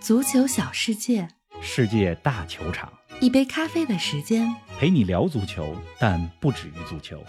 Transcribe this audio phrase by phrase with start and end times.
[0.00, 1.28] 足球小世界，
[1.60, 2.90] 世界大球场，
[3.20, 4.50] 一杯咖啡的时间。
[4.78, 7.22] 陪你聊足球，但不止于足球。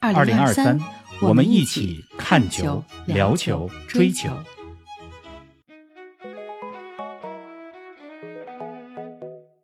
[0.00, 0.80] 二零二三，
[1.20, 4.30] 我们一起起看球球、、聊聊球、追追球。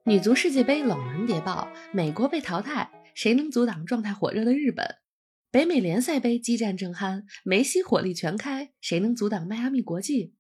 [0.05, 4.97] 女足世界杯冷门谍报：美国被淘汰，谁能阻挡状态火热的日本？
[5.51, 10.35] 北美联赛杯激战正酣，梅西火力全开，谁能阻挡迈阿密国际？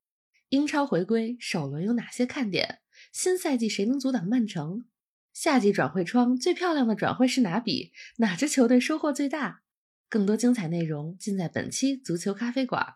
[0.50, 2.80] 英超回归首轮有哪些看点？
[3.12, 4.84] 新赛季谁能阻挡曼城？
[5.32, 7.92] 夏季转会窗最漂亮的转会是哪笔？
[8.16, 9.60] 哪支球队收获最大？
[10.08, 12.94] 更多精彩内容尽在本期足球咖啡馆。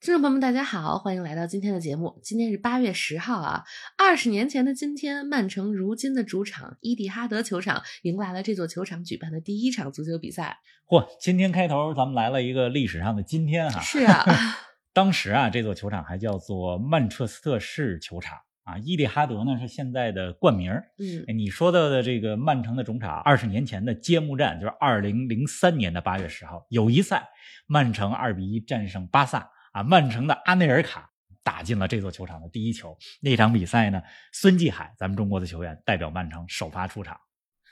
[0.00, 2.18] 听众朋友们，大家好，欢迎来到今天的节目。
[2.24, 3.62] 今天是八月十号啊，
[3.96, 10.58] 二十年前的今天，曼城如今的主场伊蒂哈德球场迎来了这座球场举办的第一场足球比赛。
[10.88, 13.80] 嚯，今天开头咱们来了一个历史上的今天哈。
[13.80, 14.24] 是啊，
[14.94, 20.70] 当时啊，这座球场还叫做曼彻斯特市球场啊，伊蒂哈德呢是现在的冠名。
[20.98, 27.26] 嗯哎，你说到的这个曼城的主场，二十年前的揭幕战就是二零零三年的八月十号，友谊赛，
[27.66, 31.10] 曼城二比一战胜巴萨啊，曼城的阿内尔卡
[31.42, 32.96] 打进了这座球场的第一球。
[33.20, 37.18] 那场比赛呢，孙继海，咱们中国的球员代表曼城首发出场。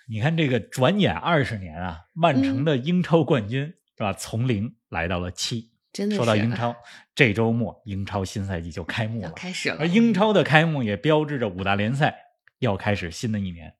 [0.08, 4.12] 你看这个转眼二十年啊，曼城的英超冠军、是吧？
[4.14, 5.70] 从零来到了七。
[5.92, 6.74] 真的说到英超，
[7.14, 9.30] 这周末英超新赛季就开幕了。
[9.32, 9.88] 开始了而。
[9.88, 12.14] 英超的开幕也标志着五大联赛
[12.60, 13.74] 要开始新的一年。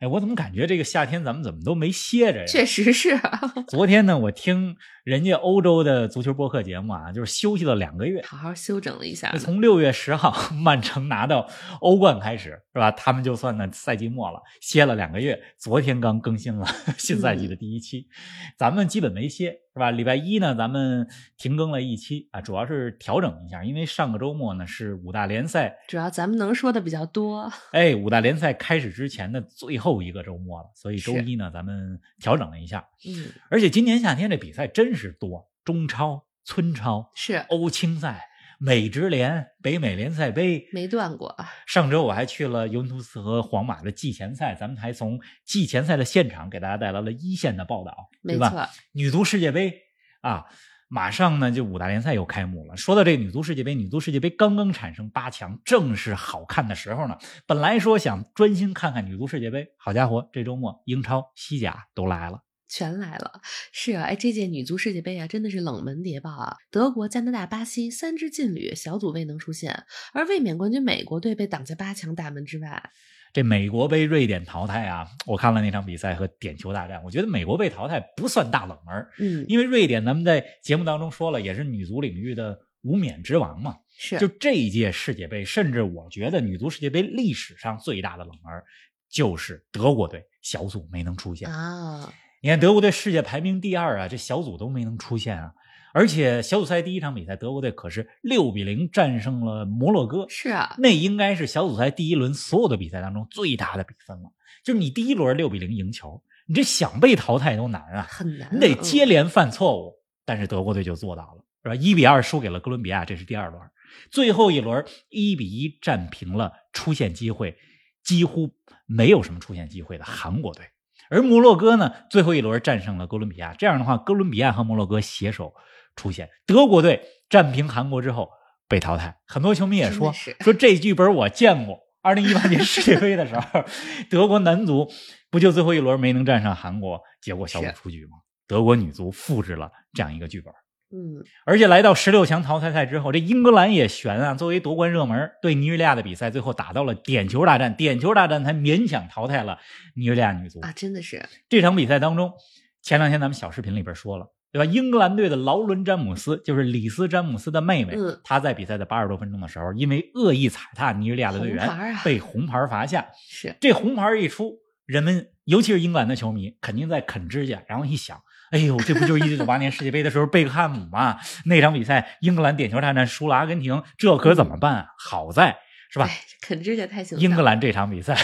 [0.00, 2.46] 哎，我怎么感觉这个夏天咱们怎么都没歇着呀？
[2.46, 8.22] 确实是，啊 昨天呢，我听人家欧洲的足球播客节目啊，就是休息了两个月。
[8.22, 9.32] 好好休整了一下。
[9.38, 11.48] 从六月十号 曼城拿到
[11.80, 12.90] 欧冠开始，是吧？
[12.90, 15.40] 他们就算呢赛季末了，歇了两个月。
[15.58, 16.66] 昨天刚更新了
[16.98, 18.08] 新赛季的第一期，
[18.56, 19.90] 咱们基本没歇，是吧？
[19.90, 21.06] 礼拜一呢，咱们
[21.38, 27.52] 停更了一期啊，主要是调整一下，因为上个周末呢是五大联赛主要咱们能说的比较多。
[27.72, 32.88] 哎，五大联赛开始之前的最后一个周末了，所以周一呢，咱们调整了一下。
[33.06, 38.28] 嗯，而且今年夏天这比赛真是多，中超、村超、是欧青赛、
[38.58, 40.68] 美职联、北美联赛杯。
[40.72, 41.36] 没断过。
[41.66, 48.50] 上周我还去了尤文图斯和皇马的季前赛，咱们还从季前赛的现场给大家带来了一线的报道，对吧？
[48.50, 49.80] 没错，女足世界杯
[50.20, 50.46] 啊，
[50.94, 52.76] 马上呢就五大联赛又开幕了。
[52.76, 57.18] 说到这个女足世界杯，女足世界杯刚刚产生八强，正是好看的时候呢。
[57.48, 62.44] 本来说想专心看看女足世界杯，好家伙，这周末英超、西甲都来了。
[62.68, 63.40] 全来了。
[63.72, 66.56] 是啊，哎，这届女足世界杯啊，真的是冷门谍报啊！
[66.70, 72.90] 德国、加拿大、巴西三支劲旅小组未能出现，而卫冕冠军美国队被挡在八强大门之外。
[73.34, 75.10] 这美国被瑞典淘汰啊！
[75.26, 83.76] 我看了那场比赛和点球大战，我觉得美国被淘汰不算大冷门，嗯，因为瑞典咱们在节目当中说了，也是女足领域的无冕之王嘛。
[83.98, 88.62] 是就这一届世界杯，甚至我觉得女足世界杯历史上最大的冷门
[89.10, 91.50] 就是德国队小组没能出现。
[91.50, 95.52] 啊，你看德国队世界排名第二啊，这小组都没能出现啊。
[95.94, 104.32] 而且小组赛第一场比赛，德国队可是六比零战胜了摩洛哥，是啊，那应该是小组赛第一轮所有的比赛当中最大的比分了。
[104.64, 109.94] 就是你第一轮六比零赢球，你这想被淘汰都难啊，很难啊，你得接嗯连犯错误。
[110.24, 111.74] 但是德国队就做到了，是吧？
[111.76, 113.62] 一比二输给了哥伦比亚，这是第二轮。
[114.10, 117.56] 最后一轮一比一战平了出现机会
[118.02, 118.50] 几乎
[118.86, 120.64] 没有什么出现机会的韩国队。
[121.08, 123.54] 而摩洛哥呢，最后一轮战胜了哥伦比亚。
[123.54, 125.54] 这样的话，哥伦比亚和摩洛哥携手
[125.96, 128.30] 出现，德国队战平韩国之后
[128.68, 129.16] 被淘汰。
[129.26, 131.80] 很多球迷也说是说这剧本我见过。
[132.02, 133.64] 二零一八年世界杯的时候，
[134.10, 134.92] 德国男足
[135.30, 138.18] 不就最后一轮没能战胜韩国，结果小组出局吗？
[138.46, 140.52] 德国女足复制了这样一个剧本。
[140.92, 144.34] 嗯，而且来到十六强淘汰赛之后，这英格兰也悬啊。
[144.34, 149.58] 作为夺冠热门，对尼日利亚的比赛最后打到了点球大战，点球大战才勉强淘汰了
[149.96, 150.60] 尼日利亚女足。
[150.60, 152.34] 啊，真的是，这场比赛当中，
[152.82, 154.72] 前两天咱们小视频里边说了，对吧？
[154.72, 163.04] 英格兰队的劳伦·詹姆斯就是里斯·詹姆斯的妹妹，嗯她在比赛的八十多分钟的时候，因为恶意踩踏尼日利亚的队员，红啊被红牌罚下。
[163.28, 171.18] 是这红牌一出，人们尤其是英格兰的球迷肯定在啃指甲，然后一想，哎呦，这不就是一九九八年世界杯的时候贝克汉姆吗？
[171.46, 174.86] 那场比赛英格兰点球大战输了阿根廷，这可怎么办啊？
[174.96, 175.56] 好在
[175.90, 176.06] 是吧？
[176.06, 177.20] 哎，啃指甲太形象。
[177.20, 178.16] 英格兰这场比赛，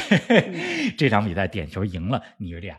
[0.96, 2.78] 这场比赛点球赢了尼日利亚。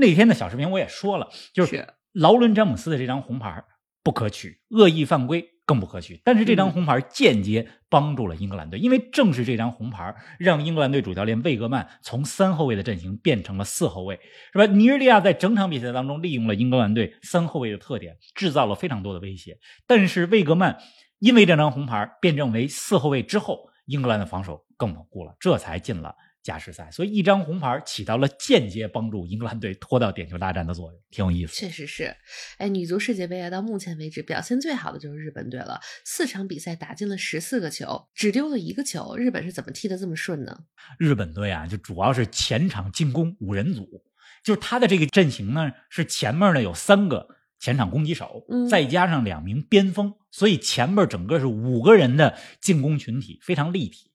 [0.00, 3.62] 那天的小视频我也说了，就是是劳伦·詹姆斯的这张红牌
[4.02, 6.20] 不可取，恶意犯规更不可取。
[6.24, 14.18] 但是这张嗯红牌间接帮助了英格兰队，因为正是这张红牌让英格兰队主教练魏格曼从三后卫的阵型变成了四后卫，
[14.52, 14.66] 是吧？
[14.66, 19.58] 尼日利亚在整场比赛当中利用了英格兰队三后卫的特点，制造了非常多的威胁。
[19.86, 20.78] 但是魏格曼
[21.18, 26.90] 因为这张红牌变正为四后卫之后，英格兰的防守更稳固了，这才进了加时赛。
[26.90, 31.54] 所以一张红牌起到了间接帮助英格兰队拖到点球大战的作用，挺有意思。
[31.54, 32.16] 确实是，
[32.58, 39.16] 哎，女足世界杯啊，到目前为止表现最好的就是日本队了，四场比赛打进了十四个球，只丢了一个球。
[39.16, 40.64] 日本是怎么踢得这么顺呢？
[40.98, 44.02] 日本队啊，就主要是前场进攻五人组，
[44.42, 47.28] 就是他的这个阵型呢，是前面呢有三个
[47.58, 54.09] 前场攻击手，嗯再加上两名边锋，所以前面整个是五个人的进攻群体，非常立体。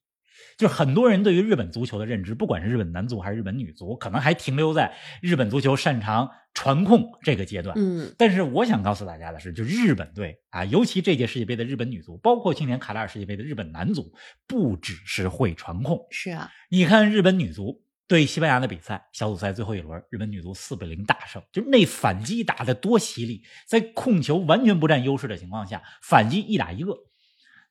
[0.56, 7.76] 就是很多人对于日本足球的认知，不管是日本男足还是日本女足，可能还停留在日本足球擅长传控这个阶段。
[7.78, 14.14] 嗯，但是我想告诉大家的是，就日本队啊，尤其这届世界杯的日本女足，包括去年卡塔尔世界杯的日本男足，
[14.46, 16.06] 不只是会传控。
[16.10, 26.96] 是啊，你看日本女足对西班牙的比赛，小组赛最后一轮，日本女足四比零大胜，就是那反击打得多犀利，在控球完全不占优势的情况下，反击一打一个。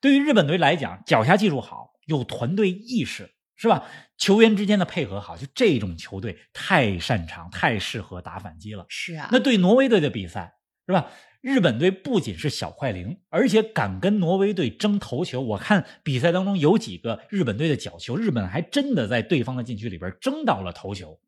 [0.01, 3.85] 对于日本队来讲，脚下技术好，有团队意识，是吧？
[4.17, 8.85] 球员之间的配合好，就这种球队太擅长、太适合打反击了。
[8.87, 10.55] 是啊，那对挪威队的比赛
[10.87, 11.11] 是吧？
[11.41, 15.41] 日本队不仅是小快灵，而且敢跟挪威队争头球。
[15.41, 21.19] 我看比赛当中有几个日本队的角球，日本还真的在对方的禁区里边争到了头球。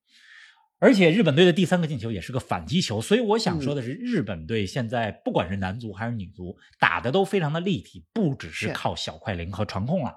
[0.79, 10.15] 而且日本队的第三个进球也是个反击球，所以我想说的是，日本队现在不管是男足还是女足，打的都非常的立体，不只是是靠小快灵和传控了。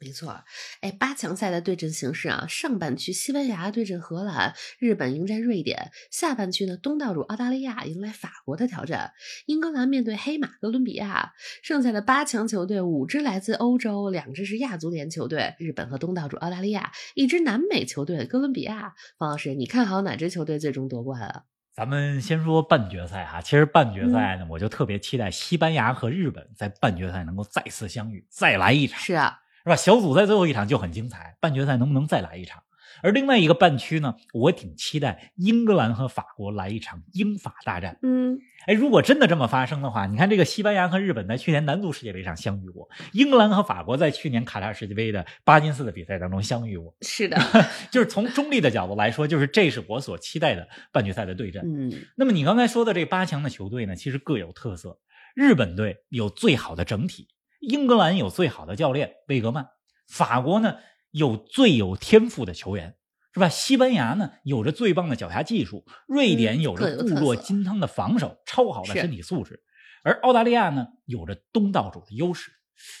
[0.00, 0.42] 没错，
[0.80, 5.76] 哎，八强赛的对阵形势啊，上半区西班牙对阵荷兰，日本迎战瑞典；
[6.10, 9.12] 下半区呢，东道主澳大利亚迎来法国的挑战，
[9.44, 11.34] 英格兰面对黑马哥伦比亚。
[11.62, 18.94] 剩下的八强球队五支来自欧洲，两支是亚足联球队，日本和东道主澳大利亚；一支南美球队哥伦比亚。
[19.18, 21.44] 方老师，你看好哪支球队最终夺冠啊？
[21.72, 28.98] 咱们先说半决赛哈，其实半决赛呢，我就特别期待西班牙和日本在半决赛能够再次相遇，再来一场。
[28.98, 29.76] 是啊，是吧？
[29.76, 32.62] 小组赛最后一场就很精彩，半决赛能不能再来一场？
[33.02, 37.98] 而另外一个半区呢，我挺期待英格兰和法国来一场英法大战。
[38.02, 47.38] 嗯，哎，如果真的这么发生的话，你看这个西班牙和日本在去年男足世界杯上相遇过，英格兰和法国在去年卡塔尔世界杯的巴金斯的比赛当中相遇过，是的，
[47.90, 51.62] 就是从中立的角度来说，就是这是我所期待的半决赛的对阵。
[51.64, 54.98] 嗯，那么你刚才说的这八强的球队呢，其实各有特色。
[55.34, 57.28] 日本队有最好的整体，
[57.60, 59.68] 英格兰有最好的教练贝格曼，
[60.08, 60.78] 法国呢
[61.10, 62.96] 有最有天赋的球员，
[63.32, 63.48] 是吧？
[63.48, 69.62] 西班牙呢有着最棒的脚下技术，瑞典有着固若金汤的防守，超好的身体素质，
[70.02, 72.50] 而澳大利亚呢有着东道主的优势。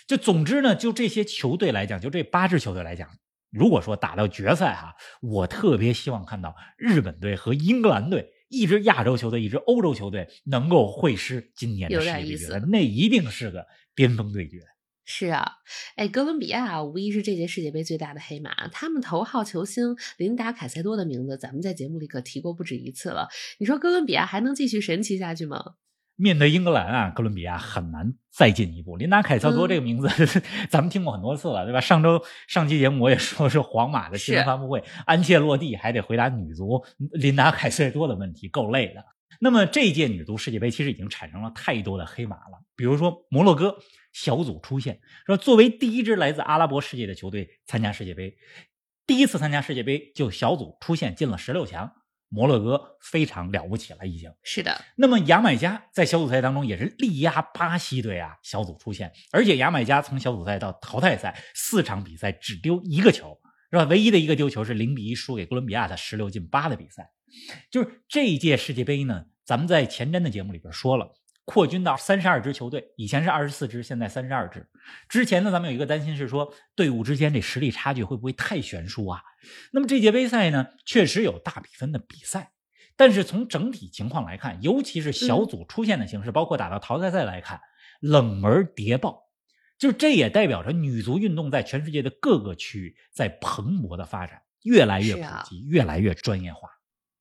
[0.06, 3.08] 就总之呢，就这些球队来讲，就这八支球队来讲，
[3.50, 13.64] 如果说打到决赛哈，我特别希望看到日本队和英格兰队，一支亚洲球队，一支欧洲球队能够会师今年的有世界杯决赛，那一定是个
[13.94, 14.58] 巅峰对决。
[15.06, 15.52] 是啊，
[15.96, 18.68] 哎，哥伦比亚无疑是这届世界杯最大的黑马。
[18.68, 23.28] 他们头号球星琳达·凯塞多的名字，咱们在节目里可提过不止一次了。
[23.58, 25.74] 你说哥伦比亚还能继续神奇下去吗？
[26.20, 28.96] 面对英格兰啊，哥伦比亚很难再进一步。
[28.98, 30.08] 琳达·凯瑟多嗯这个名字，
[30.68, 31.80] 咱们听过很多次了，对吧？
[31.80, 39.02] 上周上期节目我也说是皇马的新闻发布会，安切洛蒂还得回答女足琳达·凯瑟多的问题，够累的。
[39.40, 43.78] 那么这届女足世界杯其实已经产生了太多的黑马了，比如说摩洛哥
[44.12, 48.36] 小组出线，说作为第一支来自阿拉伯世界的球队参加世界杯，
[49.06, 51.90] 第一次参加世界杯就小组出线进了十六强，
[52.30, 54.32] 摩洛哥非常了不起了，已经。
[54.42, 63.38] 是的，那么牙买加在小组赛当中也是力压巴西队啊，小组出线，而且牙买加从小组赛到淘汰赛四场比赛只丢一个球，
[63.70, 63.84] 是吧？
[63.84, 67.10] 唯一的一个丢球是零比一输给哥伦比亚的十六进八的比赛。
[67.70, 71.12] 就是这一届世界杯呢，咱们在前瞻的节目里边说了，
[71.44, 74.68] 扩军到三十二支球队，以前是二十四支，现在三十二支。
[75.08, 79.20] 之前呢，咱们有一个担心是说，队伍之间这实力差距会不会太悬殊啊？
[79.72, 82.52] 那么这届杯赛呢，确实有大比分的比赛。
[82.96, 87.58] 但是从整体情况来看，尤其是小组出线的形式，包括打到淘汰赛来看，
[88.00, 89.22] 冷门谍报，
[89.78, 96.68] 就是这也代表着女足运动在全世界的各个区域在蓬勃的发展，越来越普及，越来越专业化。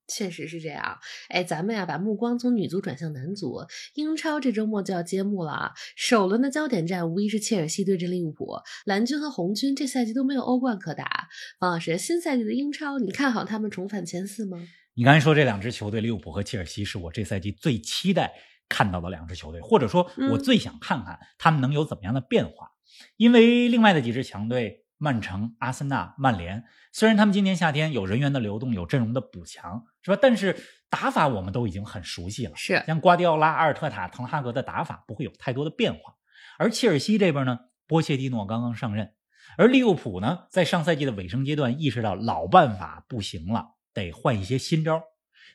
[0.09, 0.97] 确实是这样。
[1.29, 3.59] 哎，咱们呀，把目光从女足转向男足。
[3.93, 5.71] 英超这周末就要揭幕了啊！
[5.95, 8.57] 首轮的焦点战无疑是切尔西对阵利物浦。
[8.85, 11.27] 蓝军和红军这赛季都没有欧冠可打。
[11.59, 14.57] 方老师，新赛季的英超，你看好他们重返前四吗？
[14.95, 18.33] 你刚才说这两支球队，利物浦和切尔西，是我这赛季最期待
[18.67, 22.71] 看到的两支球队，或者说，我嗯最想看看他们能有怎么样的变化。
[23.15, 30.19] 因为另外的几支强队，曼城、阿森纳、曼联，虽然他们今年夏天有人员的流动，有阵容的补强，是吧？
[30.21, 30.55] 但是
[30.89, 36.15] 打法我们都已经很熟悉了，是像瓜迪奥拉、阿尔特塔、滕哈格的打法不会有太多的变化。
[36.57, 39.13] 而切尔西这边呢，波切蒂诺刚刚上任，
[39.57, 45.01] 而利物浦呢，在上赛季的尾声阶段意识到老办法不行了，得换一些新招。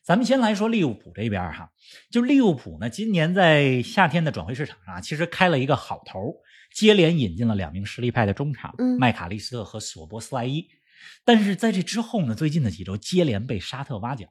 [0.03, 1.71] 咱们先来说利物浦这边哈，
[2.11, 6.35] 就利物浦呢，今年在夏天的转会市场上其实开了一个好头，
[6.75, 10.69] 接连引进了两名实力派的中场，麦卡利斯特和索博斯莱伊。
[11.25, 14.27] 但是在这之后呢，最近的几周接连被沙特挖角，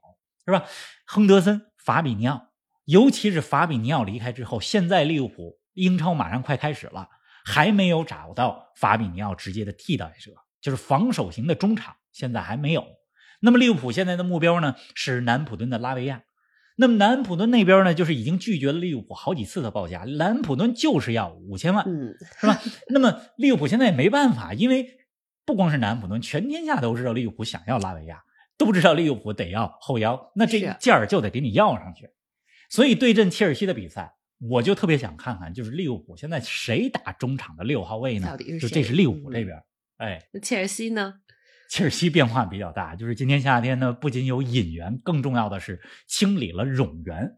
[0.45, 0.65] 是吧？
[1.05, 2.49] 亨德森、法比尼奥，
[2.85, 7.07] 尤其是法比尼奥离开之后，现在利物浦英超马上快开始了，
[7.45, 12.85] 还没有找到法比尼奥直接的替代者，就是防守型的中场，现在还没有。
[13.39, 16.23] 那么利物浦现在的目标呢是南普敦的拉维亚，
[16.75, 22.59] 那么南安普敦那边呢就是已经拒绝了利物浦好几次的报价，南安普敦就是要五千万，嗯，是吧？
[22.89, 24.97] 那么利物浦现在也没办法，因为
[25.45, 28.23] 不光是南安普敦，全天下都知道利物浦想要拉维亚，
[28.57, 32.09] 都知道利物浦得要后腰，那这个价儿就得给你要上去。
[32.69, 34.15] 所以对阵切尔西的比赛，
[34.49, 38.27] 我就特别想看看，就是利物浦现在谁打中场的六号位呢？
[38.27, 39.55] 到底是就这是利物浦这边，
[39.97, 41.15] 哎，那切尔西呢？
[41.69, 47.35] 切尔西变化比较大，就是今年夏天呢，不仅有引援，更重要的是清理了冗员，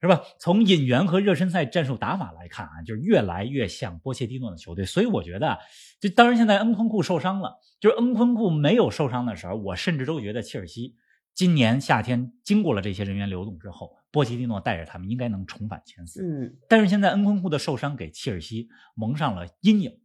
[0.00, 0.22] 是吧？
[0.38, 4.84] 从引援和热身赛战术打法来看啊，就是越来越像波切蒂诺的球队。
[4.84, 5.58] 所以我觉得，
[6.00, 10.96] 就当然现在恩昆库受伤了，就是恩昆库没有受伤的时候，我甚至都觉得切尔西
[11.34, 16.22] 今年夏天经过了这些人员流动之后，波切蒂诺带着他们应该能重返前四。
[16.22, 19.98] 嗯，但是现在恩昆库的受伤给切尔西蒙上了阴影。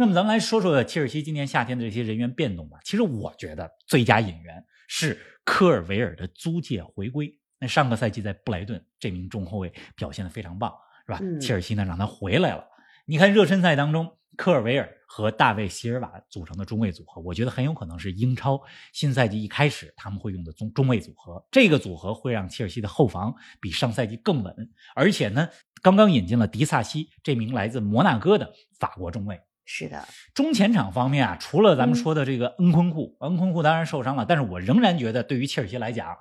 [0.00, 2.78] 那么咱们来说说切尔西今年夏天的这些人员变动吧。
[2.82, 7.38] 其实我觉得最佳引援是科尔维尔的租借回归。
[7.58, 10.72] 那上个赛季在布莱顿，这名中后卫表现的非常棒，
[11.06, 11.18] 是吧？
[11.20, 12.64] 嗯切尔西呢让他回来了。
[13.04, 18.58] 你看热身赛当中，科尔维尔和大卫席尔瓦组成的中卫组合，我觉得很有可能是英超
[18.94, 21.46] 新赛季一开始他们会用的中中卫组合。
[21.50, 25.46] 这个组合会让切尔西的后防比上赛季更稳，而且呢，
[25.82, 29.38] 刚刚引进了迪萨西这名来自摩纳哥的法国中卫。
[29.72, 36.16] 是的，中前场方面啊，除了咱们说的这个恩昆库，恩昆库当然受伤了，但是我仍然觉得对于切尔西来讲，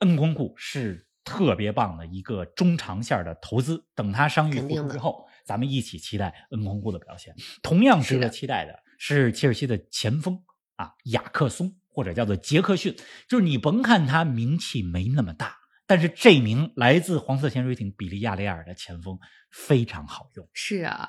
[0.00, 3.82] 恩昆库是特别棒的一个中长线的投资。
[3.94, 7.34] 等他伤愈复出之后，咱们一起期待恩昆库的表现。
[7.62, 10.38] 同样值得期待的是切尔西的前锋
[10.76, 12.94] 啊，雅克松或者叫做杰克逊，
[13.26, 19.18] 就是你甭看他名气没那么大，但是这名来自黄色潜水艇比利亚雷尔的前锋
[19.50, 20.46] 非常好用。
[20.52, 21.08] 是啊。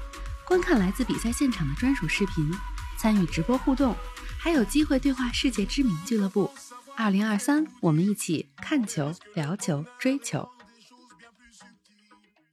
[0.51, 2.51] 观看来自比赛现场的专属视频，
[2.97, 3.95] 参与直播互动，
[4.37, 6.51] 还有机会对话世界知名俱乐部。
[6.97, 10.45] 二零二三，我们一起看球、聊球、追球。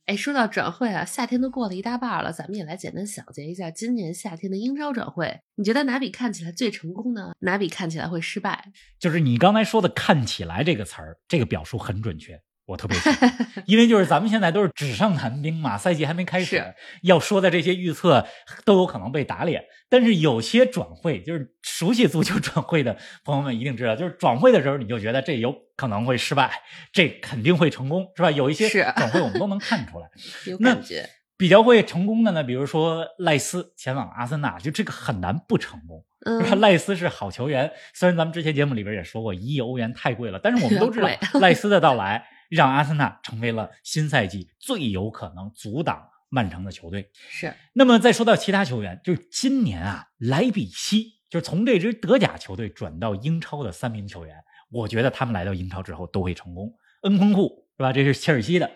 [0.07, 5.41] 哎，说到转会啊，夏天都过了一大半了，咱们也来简单小结一下今年夏天的英超转会。
[5.57, 7.33] 你觉得哪笔看起来最成功呢？
[7.41, 8.71] 哪笔看起来会失败？
[9.01, 12.41] 就是你刚才说的“看起来”这个词儿，这个表述很准确。
[12.69, 13.35] 我特别喜欢，
[13.65, 16.63] 因为就是咱们现在都是纸上谈兵嘛，赛季还没开始，
[17.03, 18.27] 要说的这些预测
[18.67, 19.65] 都有可能被打脸。
[19.89, 22.95] 但是有些转会，就是熟悉足球转会的
[23.25, 26.61] 朋友们一定知道，就是转会的时候你就觉得这有可能会失败，
[26.93, 28.31] 这肯定会成功，是吧？
[28.31, 30.07] 有一些转会我们都能看出来，
[30.47, 31.09] 有感觉。
[31.39, 36.05] 比较会成功的呢，比如说赖斯前往阿森纳，就这个很难不成功。
[36.27, 41.09] 嗯，赖斯是好球员，虽然咱们之前节目里边也说过一亿欧元太贵了，但是我们都知道
[41.41, 42.27] 赖斯的到来。
[42.49, 47.11] 让阿森纳成为了新赛季最有可能阻挡曼城的球队。
[47.29, 47.55] 是。
[47.75, 54.37] 那么再说到其他球员，就是今年啊，莱比锡就是从这支德甲球队转到英超的三名球员，
[54.71, 56.75] 我觉得他们来到英超之后都会成功。
[57.03, 57.93] 恩昆库是吧？
[57.93, 58.69] 这是切尔西的；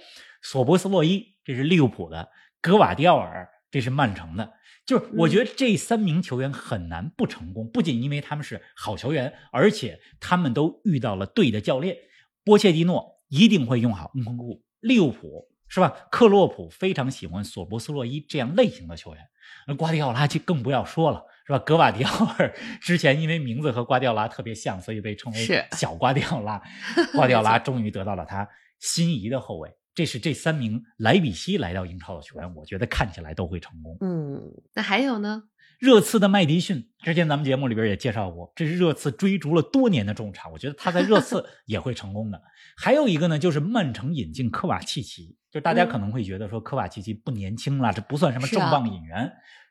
[0.42, 2.28] 索博斯洛伊这是利物浦的；
[2.60, 4.52] 格瓦迪奥尔这是曼城的。
[4.84, 11.96] 就是我觉得这三名球员很难不成功，不仅因为他们是好球员，而且他们都遇到了对的教练
[12.44, 13.21] 波切蒂诺。
[13.32, 15.88] 一定会用好恩昆库，利物浦是吧？
[16.10, 19.24] 克洛普非常喜欢索博斯洛伊这样类型的球员，
[19.66, 21.58] 那瓜迪奥拉就更不要说了，是吧？
[21.60, 26.60] 格瓦迪奥尔之前因为名字和瓜迪奥拉特别像，所以被称为小瓜迪奥拉。
[27.16, 28.46] 瓜迪奥拉终于得到了他
[28.80, 29.74] 心仪的后卫。
[29.94, 33.96] 这是这三名莱比锡来到英超的球员，我觉得看起来都会成功。
[34.02, 34.42] 嗯，
[34.74, 35.42] 那还有呢？
[35.82, 42.40] 热刺的麦迪逊，之前咱们节目里边也介绍过，这是热刺追逐了多年的中场，我觉得他在热刺 也会成功的。
[42.76, 49.28] 还有一个呢，就是曼城引进科瓦契奇，就大家可能会觉得说科瓦契奇不年轻了，这不算什么重磅引援，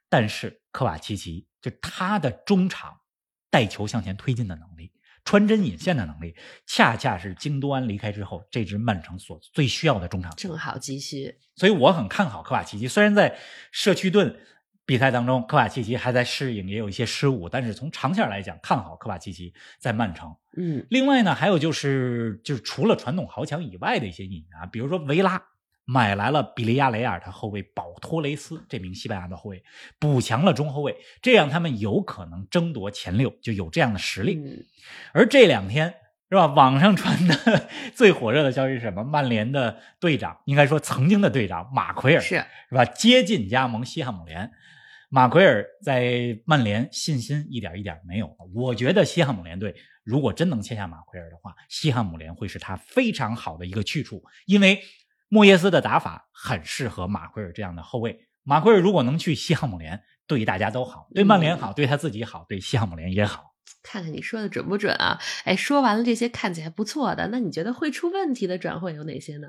[0.10, 2.94] 但是科瓦契奇就他的中场
[3.50, 4.92] 带球向前推进的能力。
[5.24, 6.36] 穿针引线的能力，
[6.68, 10.30] 恰恰是京多安离开之后，这支曼城所最需要的中场。
[10.36, 12.86] 正好急需，所以我很看好科瓦契奇。
[12.86, 13.40] 虽然在
[13.72, 14.38] 社区盾
[14.92, 20.36] 比赛当中，科瓦契奇还在适应，也有一些失误，但是从长线来讲，看好科瓦契奇在曼城。
[20.58, 25.42] 嗯，另外呢，还有就是，就是除了传统豪强以外的一些引援啊，比如说维拉。
[25.84, 29.64] 买来了比利亚雷尔的后卫保托雷斯，这名西班牙的后卫
[30.00, 34.40] 补强了中后卫，这样他们有可能争夺前六，就有这样的实力。
[35.12, 35.96] 而这两天
[36.30, 36.46] 是吧？
[36.46, 39.04] 网上传的 最火热的消息是什么？
[39.04, 42.36] 曼联的队长，应该说曾经的队长马奎尔是
[42.70, 42.86] 是吧？
[42.86, 44.52] 接近加盟西汉姆联。
[45.12, 48.38] 马奎尔在曼联信心一点一点没有了。
[48.56, 54.82] 我觉得西汉姆联队如果真能签下马奎尔的话，西汉姆联会是他非常好的一个去处，因为。
[55.34, 58.28] 莫耶斯的打法很适合马奎尔这样的后卫。
[58.44, 63.56] 马奎尔如果能去西汉姆联，对大家都好，对曼联好，对他自己好，对西汉姆联也好。
[63.82, 65.18] 看看你说的准不准啊？
[65.46, 69.48] 哎，说完了这些看起来不错的，那你觉得会出问题的转会有哪些呢？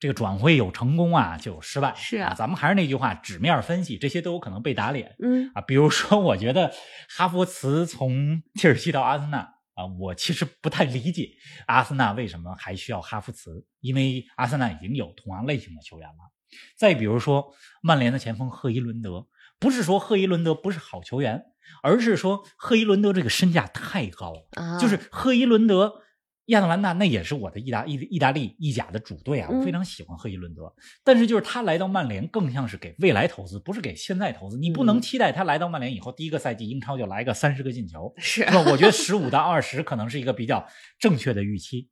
[0.00, 1.94] 这个转会有成功啊，就有失败。
[1.94, 5.14] 是啊，咱们还是那句话，纸面分析，这些都有可能被打脸。
[5.22, 6.72] 嗯啊，比如说，我觉得
[7.08, 9.38] 哈弗茨从切尔西到阿森纳。
[9.74, 11.30] 啊，我其实不太理解
[11.66, 16.32] 阿森纳为什么还需要哈弗茨，因为阿森纳已经有同样类型的球员了。
[16.76, 19.26] 再比如说，曼联的前锋赫伊伦德，
[19.58, 21.44] 不是说赫伊伦德不是好球员，
[21.82, 26.02] 而是说赫伊伦德这个身价太高了，就是赫伊伦德。
[26.50, 30.72] 亚特兰大那也是我的意大意意大利意甲的主队啊，我非常喜欢赫伊伦德。
[31.02, 34.56] 但是就是他来到曼联，更像是给未来投资，不是给现在投资。
[34.56, 38.58] 你不能期待他来到曼联以后，第一个赛季英超就来个三十个进球，是吧？
[38.70, 40.66] 我觉得十五到二十可能是一个比较
[40.98, 41.88] 正确的预期。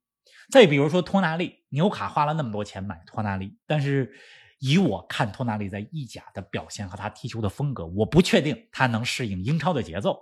[0.51, 4.13] 再比如说托纳利，纽卡花了那么多钱买托纳利，但是
[4.61, 10.19] 以我看托纳利在意甲的表现和他踢球的风格，我不确定他能适应英超的节奏。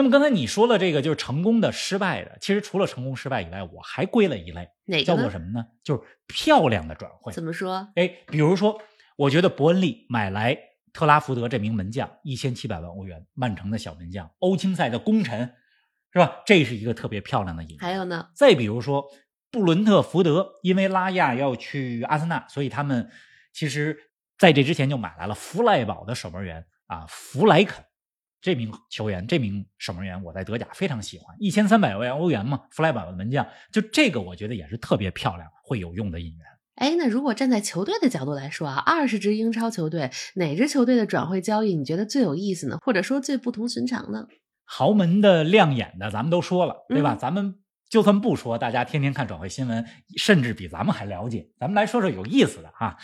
[0.00, 5.62] 那么刚才你说了这个就是成功的、失败的，其实除了成功失败以外，我还归了一类，哪叫做什么呢？
[5.84, 7.30] 就是漂亮的转会。
[7.34, 7.86] 怎么说？
[7.96, 8.80] 哎，比如说，
[9.16, 10.58] 我觉得伯恩利买来
[10.94, 15.40] 特拉福德这名门将一千七百万欧元，曼城的小门将，欧青赛的功臣，
[16.14, 16.40] 是吧？
[16.46, 17.78] 这是一个特别漂亮的引。
[17.78, 18.30] 还有呢？
[18.34, 19.04] 再比如说，
[19.50, 23.10] 布伦特福德因为拉亚要去阿森纳，所以他们
[23.52, 23.98] 其实
[24.38, 27.84] 在这之前就买来了弗赖堡的守门员啊，弗莱肯。
[28.40, 36.46] 这名球员，这名守门员，我在德甲非常喜欢，一千三百万欧元嘛，弗莱堡的门将，就这个我觉得也是特别漂亮、会有用的引援。
[36.76, 42.78] 哎，那如果站在球队的角度来说啊，二十支英超球队，哪支球队的转会交易你觉得最有意思呢？
[42.80, 44.26] 或者说最不同寻常呢？
[44.64, 47.14] 豪门的、亮眼的，咱们都说了，对吧？
[47.14, 47.56] 咱们
[47.90, 49.84] 就算不说，大家天天看转会新闻，
[50.16, 51.50] 甚至比咱们还了解。
[51.58, 52.96] 咱们来说说有意思的哈，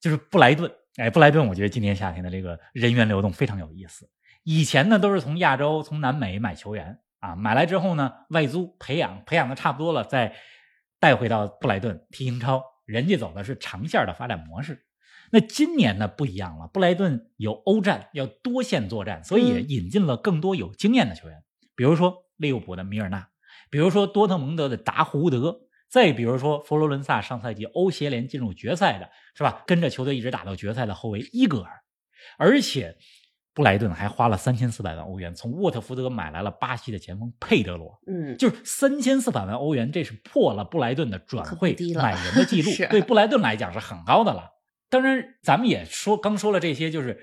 [0.00, 0.68] 就是布莱顿。
[0.96, 4.08] 哎，布莱顿，我觉得今年夏天的这个人员流动非常有意思。
[4.42, 10.34] 以前呢都是从亚洲、从南美买球员啊，买来之后呢外租培养，培养的差不多了再
[10.98, 12.64] 带回到布莱顿踢英超。
[12.86, 14.86] 人家走的是长线的发展模式。
[15.30, 21.44] 那今年呢不一样了，布莱顿有欧战，要多线作战，所以也引进了更多有经验的球员，
[21.76, 23.28] 比如说利物浦的米尔纳，
[23.70, 29.62] 比如说多特蒙德的达胡德，再比如说佛罗伦萨上赛季欧协联进入决赛的是吧？
[29.66, 31.84] 跟着球队一直打到决赛的后卫伊戈尔，
[32.38, 32.96] 而且。
[33.60, 44.48] 布莱顿还花了三千四百万欧元从沃特福德买来了巴西的前锋佩德罗，嗯，就是三千四百万欧元，这是破了布莱顿的转会买人的记 录，对布莱顿来讲是很高的了。
[44.88, 47.22] 当然，咱们也说刚说了这些，就是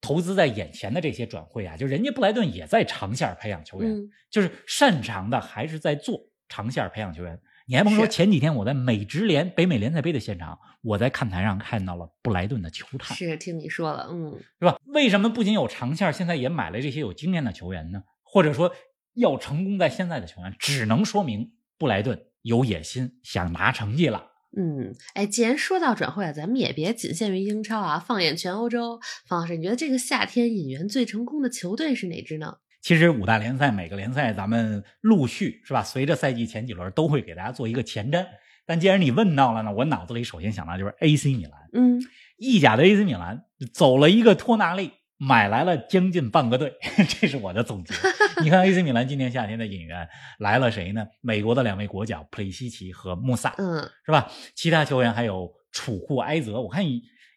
[0.00, 7.40] 投资在眼前的这些转会啊，就人家布莱顿也在长线培养球员，就是擅长的还是在做长线培养球员。
[7.66, 13.16] 你还甭说，前几天我在美职联北美联赛杯的现场，我在看台上看到了布莱顿的球探。
[13.16, 14.76] 是听你说了，嗯，是吧？
[14.94, 18.04] 为什么不仅有长线，现在也买了这些有经验的球员呢？
[18.22, 18.72] 或者说
[19.14, 24.30] 要成功在现在的球员，只能说明布莱顿有野心，想拿成绩了。
[24.56, 29.00] 嗯，哎，既然说到转会啊，咱们也别仅限于英超啊，放眼全欧洲。
[29.26, 32.58] 方老师，你觉得这个夏天引援最成功的球队是哪支呢？
[32.80, 35.82] 其实五大联赛每个联赛咱们陆续是吧？
[35.82, 38.24] 随着赛季前几轮都会给大家做一个前瞻。
[38.66, 41.52] 但既然你问到了呢，我脑子里首先想到就是 AC 米兰。
[41.72, 42.00] 嗯，
[42.36, 46.72] 意甲的 AC 米兰走了一个托纳利，买来了将近半个队，
[47.20, 47.94] 这是我的总结。
[48.42, 51.06] 你看 AC 米兰今年夏天的引援来了谁呢？
[51.20, 54.30] 美国的两位国脚普里西奇和穆萨，嗯，是吧？
[54.54, 56.84] 其他球员还有楚库埃泽，我看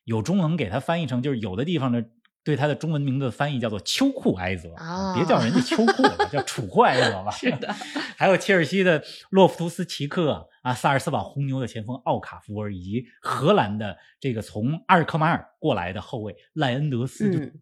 [0.06, 2.04] 有中文给他翻译成就是有的地方的。
[2.48, 7.30] 对他的中文名字翻译叫做秋库埃泽啊，别叫人家秋库了，叫楚库埃泽吧。
[7.36, 7.68] 是的，
[8.16, 17.60] 还有切尔西的洛夫图斯奇克啊，萨尔斯堡红牛的前锋奥卡福尔，以及荷兰的这个从阿尔克马尔过来的后卫赖恩德斯，就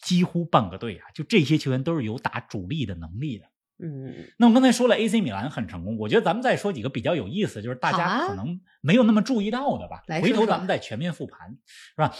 [0.00, 3.46] 几乎半个队啊，就这些球员都是有打主力的能力的。
[3.80, 10.04] 嗯，那我刚才说了，AC 米兰很成功，我觉得咱们再说几个比较有意思，就是大家可能没有那么注意到的吧。
[10.22, 11.50] 回头咱们再全面复盘，
[11.90, 12.14] 是吧？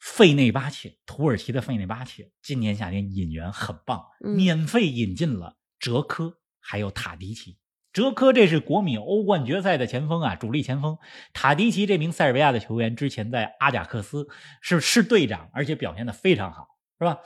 [0.00, 7.58] 费内巴切，土耳其的费内巴切，今年夏天引援很棒，嗯免费引进了哲科还有塔迪奇。
[7.92, 10.96] 哲科这是国米欧冠决赛的前锋啊，主力前锋。
[11.32, 14.28] 塔迪奇这名塞尔维亚的球员之前在阿贾克斯
[14.60, 17.18] 是是队长，而且表现的非常好，是吧？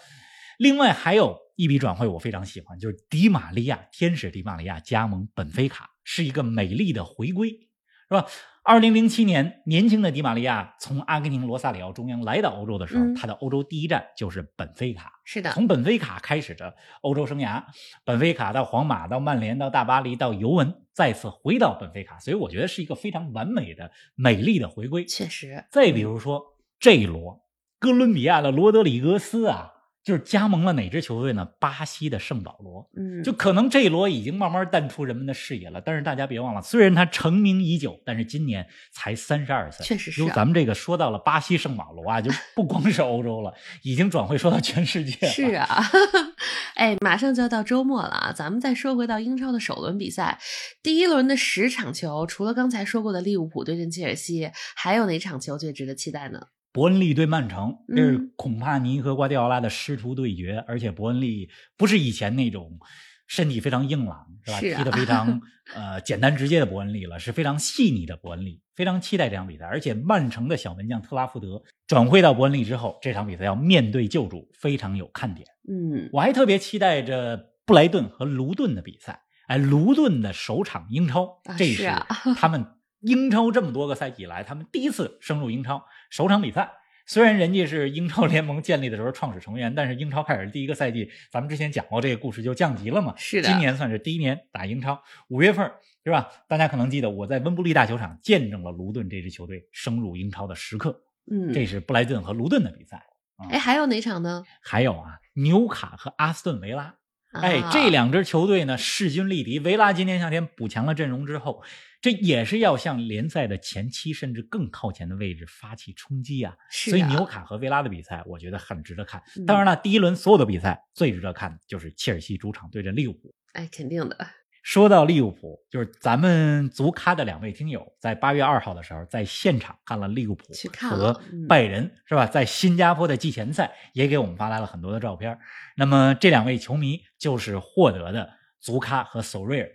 [0.58, 8.26] 另外还有一笔转会我非常喜欢，就是迪玛利亚，天使迪玛利亚加盟本菲卡，是一个美丽的回归，是吧？
[8.66, 15.12] 二零零七年，年轻的迪玛利亚从阿根廷罗萨里奥中央来到欧洲的时候，嗯他的欧洲第一站就是本菲卡。
[15.22, 17.62] 是的，从本菲卡开始的欧洲生涯，
[18.06, 25.04] 本菲卡到皇马，到曼联，到大巴黎，到尤文，再次回到本菲卡，所以我觉得是一个非常完美的、美丽的回归。
[25.04, 26.42] 确实，再比如说
[26.80, 27.44] 这一罗，
[27.78, 29.73] 哥伦比亚的罗德里格斯啊，
[30.04, 31.48] 就是加盟了哪支球队呢？
[31.58, 32.86] 巴西的圣保罗。
[32.94, 39.84] 嗯，就可能这一罗已经慢慢淡出人们的视野了，但是大家别忘了，虽然他成名已久，但是今年才三十二岁。
[39.84, 45.32] 确实是啊就咱们这个说到了巴西圣保罗啊，就不光是欧洲了，已经转会说到全世界了。
[45.32, 45.82] 是啊，
[46.76, 48.32] 哎，马上就要到周末了啊！
[48.32, 50.38] 咱们再说回到英超的首轮比赛，
[50.82, 56.48] 第一轮的十场球，除了刚才说过的利物浦对阵切尔西，还有哪场球最值得期待呢？
[56.74, 62.80] 伯恩利对曼城，这是嗯孔帕尼和瓜迪奥拉的师徒对决，而且伯恩利不是以前那种
[63.28, 64.58] 身体非常硬朗，是吧？
[64.58, 65.40] 是啊踢得非常
[65.72, 69.66] 呃简单直接的伯恩利了，是非常细腻的伯恩利，非常期待这场比赛。
[69.66, 75.46] 而且曼城的小门将特拉福德转会到伯恩利之后，这场比赛要面对旧主，非常有看点。
[75.68, 79.20] 嗯，我还特别期待着布莱顿和卢顿的比赛。
[79.46, 81.88] 哎，卢顿的首场英超，啊这是
[82.34, 82.66] 他们
[83.04, 86.72] 英超这么多个赛季以来，他们第一次升入英超首场比赛。
[87.06, 93.14] 虽然人家是英超联盟建立的时候创始成员，但是英超开始第一个赛季，咱们之前讲过这个故事就降级了嘛。
[93.18, 95.70] 是的今年算是第一年打英超，五月份
[96.02, 96.30] 是吧？
[96.48, 101.02] 大家可能记得我在温布利大球场见证了卢顿这支球队升入英超的时刻。
[101.30, 103.04] 嗯，这是布莱顿和卢顿的比赛。
[103.50, 104.42] 哎，还有哪场呢？
[104.62, 106.94] 还有啊，纽卡和阿斯顿维拉。
[107.34, 109.58] 哎啊，这两支球队呢势均力敌。
[109.58, 111.62] 维拉今年夏天补强了阵容之后，
[112.00, 116.54] 这也是要向联赛的前期甚至更靠前的位置发起冲击啊。
[116.70, 119.46] 是所以啊纽卡和维拉的比赛，我觉得很值得看嗯。
[119.46, 123.34] 当然了，第一轮所有的比赛最值得看的就是切尔西主场对阵利物浦。
[123.52, 124.16] 哎，肯定的，
[124.64, 130.46] 说到利物浦，就是咱们足咖的两位听友在八月二号的时候在现场看了利物浦
[130.80, 132.26] 和拜仁，是吧？
[132.26, 135.38] 在新加坡的季前赛也给我们发来了很多的照片。
[135.76, 139.68] 那么这两位球迷就是获得的足咖和索瑞尔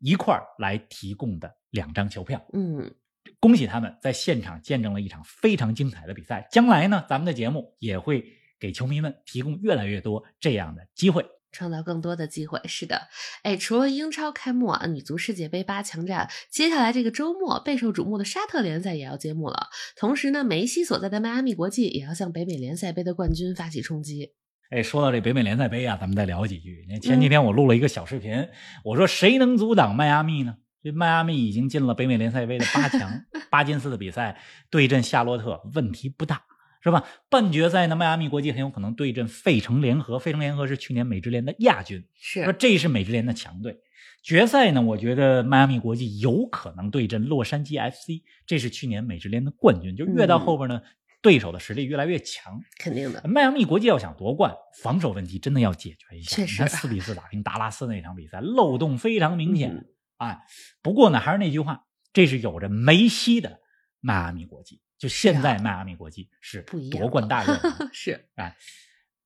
[0.00, 2.44] 一块儿来提供的两张球票。
[2.52, 2.92] 嗯，
[3.38, 6.48] 恭喜他们在现场见证了一场非常精彩的比赛。
[6.50, 8.24] 将来呢，咱们的节目也会
[8.58, 11.24] 给球迷们提供越来越多这样的机会。
[11.52, 12.60] 创造更多的机会。
[12.64, 13.08] 是的，
[13.42, 19.68] 哎，除了英超开幕啊，女足世界杯八强战，接下来这个周末备受瞩目的沙特联赛也要揭幕了。
[19.96, 24.32] 同时呢，梅西所在的迈阿密国际也要向北美联赛杯的冠军发起冲击。
[24.70, 26.86] 哎，说到这北美联赛杯啊，咱们再聊几句。
[27.02, 28.48] 前几天我录了一个小视频，
[28.84, 30.56] 我说谁能阻挡迈阿密呢？
[30.82, 36.42] 这迈阿密已经进了北美联赛杯的八强， 巴金斯的比赛对阵夏洛特问题不大，
[36.82, 37.04] 是吧？
[37.30, 43.78] 半决赛呢，迈阿密国际很有可能对阵费城联合，费城联合是去年美职联的亚军，说是，这是美职联的强队。
[44.22, 49.96] 决赛呢，我觉得迈阿密国际有可能对阵洛杉矶 FC，这是去年美职联的冠军。
[49.96, 50.82] 就越到后边呢，
[51.20, 52.60] 对手的实力越来越强。
[52.78, 53.22] 肯定的。
[53.26, 56.36] 迈阿密国际要想夺冠，防守问题真的要解决一下。
[56.36, 59.72] 确实你看四比四打平达拉斯那场比赛，漏洞非常明显。
[59.72, 59.86] 嗯
[60.18, 60.38] 哎，
[60.82, 63.58] 不过呢，还是那句话，这是有着梅西的
[64.00, 64.81] 迈阿密国际。
[65.02, 67.90] 就现在，迈阿密国际是夺冠大热门。
[67.92, 68.56] 是，哎，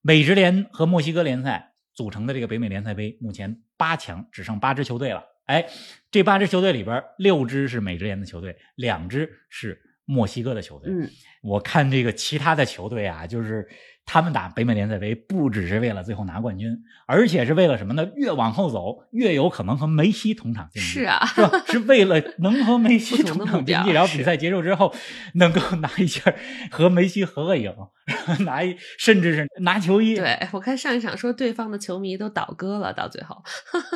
[0.01, 5.23] 美职联和墨西哥联赛组成的这个北美联赛杯，目前八强只剩八支球队了。
[5.45, 5.69] 哎，
[6.11, 10.91] 这八支球队里边，六支是美职联的球队，两支是墨西哥的球队。
[10.91, 11.11] 嗯，
[11.47, 13.69] 我看这个其他的球队啊，就是
[14.05, 18.09] 他们打北美联赛杯，不只是为了最后拿冠军，而且是为了什么呢？
[18.17, 20.89] 越往后走，越有可能和梅西同场竞技。
[20.89, 21.65] 是啊，是吧？
[21.67, 24.95] 是为了能和梅西同场竞技，然后比赛结束之后
[25.35, 26.23] 能够拿一件
[26.71, 27.73] 和梅西合个影，
[28.41, 30.15] 拿一甚至是拿球衣。
[30.17, 33.43] 对我看上一场说对方的球迷都倒戈了，到最后，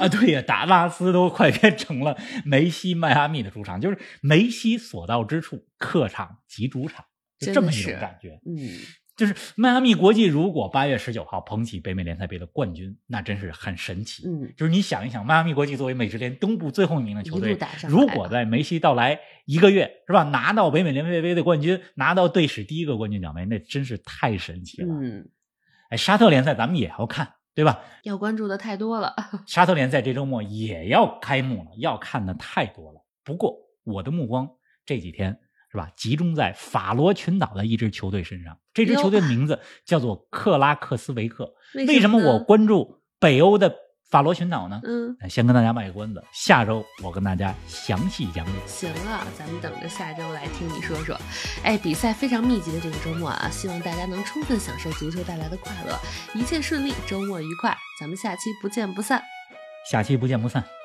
[0.01, 7.05] 啊，对呀，达拉斯都快变成了梅西迈阿密的主场，就是梅西所到之处，客场即主场，
[7.41, 8.39] 就这么一种感觉。
[8.47, 8.57] 嗯，
[9.17, 14.27] 就是迈阿密国际如果八月十九号捧起北美联赛杯的冠军，那真是很神奇。
[14.27, 24.95] 嗯，就是你想一想，迈阿密国际作为美职联东部最后一名的球队如果在梅西到来一个月，是吧，拿到北美联赛杯的冠军，拿到队史第一个冠军奖杯，那真是太神奇了。
[24.95, 25.29] 嗯，
[25.91, 27.83] 哎，沙特联赛咱们也要看，对吧？
[28.05, 29.15] 要关注的太多了。
[29.47, 33.05] 沙特联赛这周末也要开幕了，要看的太多了。
[33.25, 34.49] 不过我的目光
[34.87, 35.39] 这几天
[35.71, 38.59] 是吧，集中在法罗群岛的一支球队身上。
[38.75, 41.55] 这支球队的名字叫做克拉克斯维克。
[41.87, 43.75] 为什么我关注北欧的？
[44.11, 44.81] 法罗群岛呢？
[44.83, 48.53] 嗯，先跟大家卖个关子，下周我跟大家详细讲解。
[48.67, 51.17] 行了，咱们等着下周来听你说说。
[51.63, 55.97] 哎，比赛非常密集的这个周末啊，希望大家能充分享受足球带来的快乐，
[56.35, 57.73] 一切顺利，周末愉快。
[58.01, 59.23] 咱们下期不见不散。
[59.89, 60.80] 下期不见不散。